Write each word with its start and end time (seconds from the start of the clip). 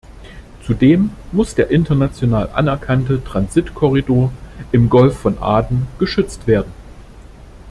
Zudem 0.65 1.11
muss 1.31 1.53
der 1.53 1.69
international 1.69 2.49
anerkannte 2.53 3.23
Transitkorridor 3.23 4.31
im 4.71 4.89
Golf 4.89 5.15
von 5.17 5.37
Aden 5.37 5.85
geschützt 5.99 6.47
werden. 6.47 6.71